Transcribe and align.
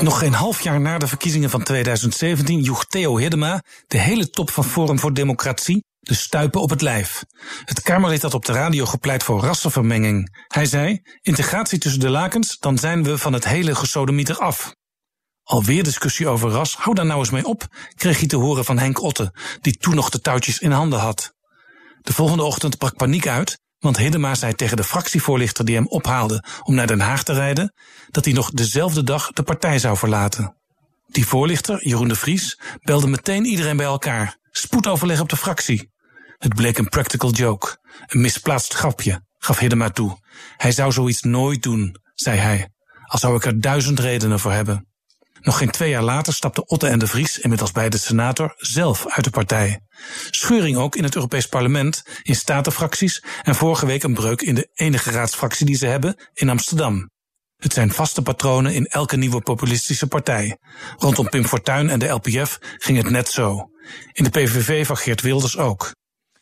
Nog 0.00 0.18
geen 0.18 0.32
half 0.32 0.60
jaar 0.60 0.80
na 0.80 0.98
de 0.98 1.06
verkiezingen 1.06 1.50
van 1.50 1.62
2017 1.62 2.60
joeg 2.60 2.84
Theo 2.84 3.18
Hiddema, 3.18 3.62
de 3.86 3.98
hele 3.98 4.30
top 4.30 4.50
van 4.50 4.64
Forum 4.64 4.98
voor 4.98 5.14
Democratie, 5.14 5.84
de 6.00 6.14
stuipen 6.14 6.60
op 6.60 6.70
het 6.70 6.80
lijf. 6.82 7.24
Het 7.64 7.82
Kamerlid 7.82 8.22
had 8.22 8.34
op 8.34 8.44
de 8.44 8.52
radio 8.52 8.86
gepleit 8.86 9.22
voor 9.22 9.40
rassenvermenging. 9.40 10.44
Hij 10.46 10.66
zei: 10.66 11.00
integratie 11.20 11.78
tussen 11.78 12.00
de 12.00 12.10
lakens, 12.10 12.58
dan 12.58 12.78
zijn 12.78 13.02
we 13.02 13.18
van 13.18 13.32
het 13.32 13.44
hele 13.44 13.74
gesodemieter 13.74 14.38
af. 14.38 14.74
Alweer 15.42 15.82
discussie 15.82 16.28
over 16.28 16.50
ras, 16.50 16.76
hou 16.76 16.94
daar 16.94 17.06
nou 17.06 17.18
eens 17.18 17.30
mee 17.30 17.46
op, 17.46 17.66
kreeg 17.94 18.18
hij 18.18 18.28
te 18.28 18.36
horen 18.36 18.64
van 18.64 18.78
Henk 18.78 19.02
Otte, 19.02 19.34
die 19.60 19.76
toen 19.76 19.94
nog 19.94 20.10
de 20.10 20.20
touwtjes 20.20 20.58
in 20.58 20.70
handen 20.70 20.98
had. 20.98 21.34
De 22.00 22.12
volgende 22.12 22.42
ochtend 22.42 22.78
brak 22.78 22.96
paniek 22.96 23.26
uit 23.26 23.58
want 23.86 23.98
Hiddema 23.98 24.34
zei 24.34 24.54
tegen 24.54 24.76
de 24.76 24.84
fractievoorlichter 24.84 25.64
die 25.64 25.74
hem 25.74 25.86
ophaalde 25.86 26.44
om 26.62 26.74
naar 26.74 26.86
Den 26.86 27.00
Haag 27.00 27.22
te 27.22 27.32
rijden, 27.32 27.74
dat 28.10 28.24
hij 28.24 28.34
nog 28.34 28.50
dezelfde 28.50 29.02
dag 29.02 29.32
de 29.32 29.42
partij 29.42 29.78
zou 29.78 29.96
verlaten. 29.96 30.56
Die 31.06 31.26
voorlichter, 31.26 31.88
Jeroen 31.88 32.08
de 32.08 32.14
Vries, 32.14 32.60
belde 32.80 33.06
meteen 33.06 33.44
iedereen 33.44 33.76
bij 33.76 33.86
elkaar. 33.86 34.36
Spoedoverleg 34.50 35.20
op 35.20 35.28
de 35.28 35.36
fractie. 35.36 35.90
Het 36.38 36.54
bleek 36.54 36.78
een 36.78 36.88
practical 36.88 37.30
joke, 37.30 37.78
een 38.06 38.20
misplaatst 38.20 38.74
grapje, 38.74 39.24
gaf 39.38 39.58
Hiddema 39.58 39.90
toe. 39.90 40.18
Hij 40.56 40.72
zou 40.72 40.92
zoiets 40.92 41.22
nooit 41.22 41.62
doen, 41.62 41.96
zei 42.14 42.38
hij, 42.38 42.68
al 43.04 43.18
zou 43.18 43.36
ik 43.36 43.44
er 43.44 43.60
duizend 43.60 44.00
redenen 44.00 44.40
voor 44.40 44.52
hebben. 44.52 44.85
Nog 45.46 45.58
geen 45.58 45.70
twee 45.70 45.90
jaar 45.90 46.02
later 46.02 46.32
stapte 46.32 46.66
Otte 46.66 46.86
en 46.86 46.98
de 46.98 47.06
Vries, 47.06 47.38
inmiddels 47.38 47.72
bij 47.72 47.88
de 47.88 47.98
senator, 47.98 48.54
zelf 48.56 49.06
uit 49.08 49.24
de 49.24 49.30
partij. 49.30 49.80
Scheuring 50.30 50.76
ook 50.76 50.96
in 50.96 51.04
het 51.04 51.14
Europees 51.14 51.46
Parlement, 51.46 52.02
in 52.22 52.34
statenfracties 52.34 53.24
en 53.42 53.54
vorige 53.54 53.86
week 53.86 54.02
een 54.02 54.14
breuk 54.14 54.42
in 54.42 54.54
de 54.54 54.70
enige 54.74 55.10
raadsfractie 55.10 55.66
die 55.66 55.76
ze 55.76 55.86
hebben, 55.86 56.16
in 56.32 56.48
Amsterdam. 56.48 57.10
Het 57.56 57.72
zijn 57.72 57.92
vaste 57.92 58.22
patronen 58.22 58.74
in 58.74 58.86
elke 58.86 59.16
nieuwe 59.16 59.40
populistische 59.40 60.06
partij. 60.06 60.58
Rondom 60.96 61.28
Pim 61.28 61.44
Fortuyn 61.44 61.90
en 61.90 61.98
de 61.98 62.08
LPF 62.08 62.58
ging 62.60 62.96
het 62.98 63.10
net 63.10 63.28
zo. 63.28 63.70
In 64.12 64.24
de 64.24 64.30
PVV 64.30 64.86
van 64.86 64.96
Geert 64.96 65.20
Wilders 65.20 65.56
ook. 65.56 65.94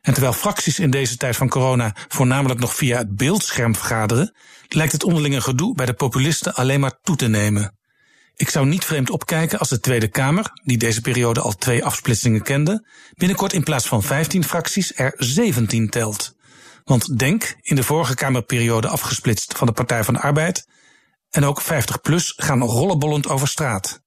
En 0.00 0.12
terwijl 0.12 0.32
fracties 0.32 0.78
in 0.78 0.90
deze 0.90 1.16
tijd 1.16 1.36
van 1.36 1.48
corona 1.48 1.96
voornamelijk 2.08 2.60
nog 2.60 2.74
via 2.74 2.98
het 2.98 3.16
beeldscherm 3.16 3.74
vergaderen, 3.76 4.34
lijkt 4.68 4.92
het 4.92 5.04
onderlinge 5.04 5.40
gedoe 5.40 5.74
bij 5.74 5.86
de 5.86 5.94
populisten 5.94 6.54
alleen 6.54 6.80
maar 6.80 6.98
toe 7.00 7.16
te 7.16 7.28
nemen. 7.28 7.78
Ik 8.40 8.50
zou 8.50 8.66
niet 8.66 8.84
vreemd 8.84 9.10
opkijken 9.10 9.58
als 9.58 9.68
de 9.68 9.80
Tweede 9.80 10.08
Kamer, 10.08 10.50
die 10.64 10.78
deze 10.78 11.00
periode 11.00 11.40
al 11.40 11.52
twee 11.52 11.84
afsplitsingen 11.84 12.42
kende, 12.42 12.86
binnenkort 13.14 13.52
in 13.52 13.62
plaats 13.62 13.86
van 13.86 14.02
15 14.02 14.44
fracties 14.44 14.92
er 14.94 15.14
17 15.16 15.88
telt. 15.88 16.34
Want 16.84 17.18
Denk, 17.18 17.56
in 17.60 17.76
de 17.76 17.82
vorige 17.82 18.14
Kamerperiode 18.14 18.88
afgesplitst 18.88 19.56
van 19.56 19.66
de 19.66 19.72
Partij 19.72 20.04
van 20.04 20.14
de 20.14 20.20
Arbeid, 20.20 20.66
en 21.30 21.44
ook 21.44 21.62
50PLUS 21.62 22.24
gaan 22.36 22.62
rollenbollend 22.62 23.28
over 23.28 23.48
straat. 23.48 24.00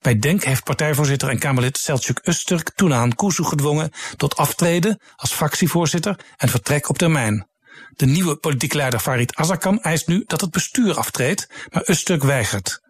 Bij 0.00 0.18
Denk 0.18 0.44
heeft 0.44 0.64
partijvoorzitter 0.64 1.28
en 1.28 1.38
Kamerlid 1.38 1.78
Selçuk 1.78 2.28
Usturk 2.28 2.70
Tunahan 2.74 3.14
Kuzu 3.14 3.44
gedwongen 3.44 3.90
tot 4.16 4.36
aftreden 4.36 5.00
als 5.16 5.32
fractievoorzitter 5.32 6.18
en 6.36 6.48
vertrek 6.48 6.88
op 6.88 6.98
termijn. 6.98 7.48
De 7.96 8.06
nieuwe 8.06 8.36
politiek 8.36 8.72
leider 8.72 9.00
Farid 9.00 9.36
Azarkan 9.36 9.82
eist 9.82 10.06
nu 10.08 10.22
dat 10.26 10.40
het 10.40 10.50
bestuur 10.50 10.96
aftreedt, 10.96 11.48
maar 11.70 11.88
Usturk 11.90 12.22
weigert. 12.22 12.81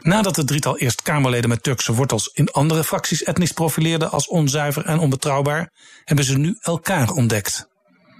Nadat 0.00 0.36
het 0.36 0.46
drietal 0.46 0.78
eerst 0.78 1.02
Kamerleden 1.02 1.48
met 1.48 1.62
Turkse 1.62 1.94
wortels 1.94 2.30
in 2.32 2.50
andere 2.50 2.84
fracties 2.84 3.22
etnisch 3.22 3.52
profileerden 3.52 4.10
als 4.10 4.28
onzuiver 4.28 4.84
en 4.84 4.98
onbetrouwbaar, 4.98 5.70
hebben 6.04 6.24
ze 6.24 6.38
nu 6.38 6.56
elkaar 6.60 7.10
ontdekt. 7.10 7.68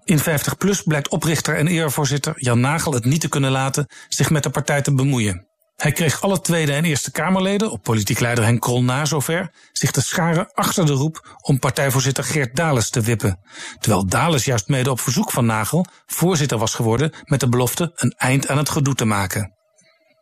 In 0.04 0.20
50PLUS 0.20 0.82
blijkt 0.84 1.08
oprichter 1.08 1.56
en 1.56 1.66
erevoorzitter 1.66 2.32
Jan 2.36 2.60
Nagel 2.60 2.92
het 2.92 3.04
niet 3.04 3.20
te 3.20 3.28
kunnen 3.28 3.50
laten 3.50 3.86
zich 4.08 4.30
met 4.30 4.42
de 4.42 4.50
partij 4.50 4.82
te 4.82 4.94
bemoeien. 4.94 5.48
Hij 5.76 5.92
kreeg 5.92 6.22
alle 6.22 6.40
Tweede 6.40 6.72
en 6.72 6.84
Eerste 6.84 7.10
Kamerleden, 7.10 7.70
op 7.70 7.82
politiek 7.82 8.20
leider 8.20 8.44
Henk 8.44 8.60
Krol 8.60 8.82
na 8.82 9.04
zover, 9.04 9.50
zich 9.72 9.90
te 9.90 10.02
scharen 10.02 10.52
achter 10.52 10.86
de 10.86 10.92
roep 10.92 11.36
om 11.42 11.58
partijvoorzitter 11.58 12.24
Geert 12.24 12.56
Dales 12.56 12.90
te 12.90 13.00
wippen. 13.00 13.38
Terwijl 13.78 14.06
Dales 14.06 14.44
juist 14.44 14.68
mede 14.68 14.90
op 14.90 15.00
verzoek 15.00 15.30
van 15.30 15.46
Nagel 15.46 15.86
voorzitter 16.06 16.58
was 16.58 16.74
geworden 16.74 17.12
met 17.24 17.40
de 17.40 17.48
belofte 17.48 17.92
een 17.94 18.14
eind 18.16 18.48
aan 18.48 18.58
het 18.58 18.70
gedoe 18.70 18.94
te 18.94 19.04
maken. 19.04 19.59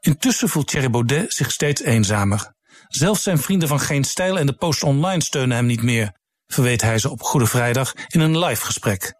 Intussen 0.01 0.49
voelt 0.49 0.69
Thierry 0.69 0.91
Baudet 0.91 1.33
zich 1.33 1.51
steeds 1.51 1.83
eenzamer. 1.83 2.53
Zelfs 2.89 3.23
zijn 3.23 3.39
vrienden 3.39 3.69
van 3.69 3.81
Geen 3.81 4.05
Stijl 4.05 4.39
en 4.39 4.47
de 4.47 4.53
Post 4.53 4.83
Online 4.83 5.23
steunen 5.23 5.57
hem 5.57 5.67
niet 5.67 5.83
meer, 5.83 6.13
verweet 6.47 6.83
hij 6.83 6.99
ze 6.99 7.11
op 7.11 7.23
Goede 7.23 7.47
Vrijdag 7.47 7.93
in 8.07 8.21
een 8.21 8.39
live 8.39 8.65
gesprek. 8.65 9.15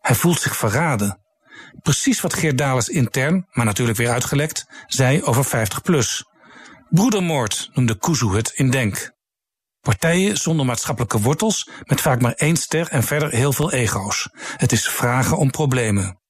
Hij 0.00 0.14
voelt 0.14 0.40
zich 0.40 0.56
verraden. 0.56 1.20
Precies 1.82 2.20
wat 2.20 2.34
Geert 2.34 2.58
Dales 2.58 2.88
intern, 2.88 3.46
maar 3.50 3.64
natuurlijk 3.64 3.98
weer 3.98 4.10
uitgelekt, 4.10 4.66
zei 4.86 5.22
over 5.22 5.44
50 5.44 5.82
plus. 5.82 6.24
Broedermoord 6.88 7.70
noemde 7.72 7.98
Kuzu 7.98 8.26
het 8.26 8.52
in 8.54 8.70
Denk. 8.70 9.14
Partijen 9.80 10.36
zonder 10.36 10.66
maatschappelijke 10.66 11.20
wortels, 11.20 11.68
met 11.82 12.00
vaak 12.00 12.20
maar 12.20 12.32
één 12.32 12.56
ster 12.56 12.88
en 12.88 13.02
verder 13.02 13.30
heel 13.30 13.52
veel 13.52 13.72
ego's. 13.72 14.28
Het 14.56 14.72
is 14.72 14.88
vragen 14.88 15.36
om 15.36 15.50
problemen. 15.50 16.20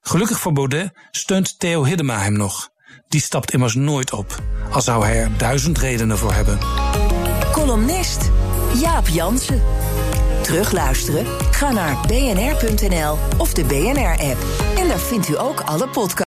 Gelukkig 0.00 0.40
voor 0.40 0.52
Baudet 0.52 0.98
steunt 1.10 1.58
Theo 1.58 1.84
Hiddema 1.84 2.18
hem 2.18 2.32
nog 2.32 2.72
die 3.08 3.20
stapt 3.20 3.52
immers 3.52 3.74
nooit 3.74 4.12
op, 4.12 4.42
al 4.70 4.80
zou 4.80 5.04
hij 5.04 5.16
er 5.16 5.30
duizend 5.36 5.78
redenen 5.78 6.18
voor 6.18 6.32
hebben. 6.32 6.58
Columnist 7.52 8.30
Jaap 8.80 9.08
Jansen. 9.08 9.62
Terugluisteren? 10.42 11.26
Ga 11.50 11.72
naar 11.72 11.96
bnr.nl 12.06 13.18
of 13.38 13.52
de 13.52 13.64
BNR-app. 13.64 14.38
En 14.76 14.88
daar 14.88 14.98
vindt 14.98 15.28
u 15.28 15.38
ook 15.38 15.60
alle 15.60 15.88
podcasts. 15.88 16.33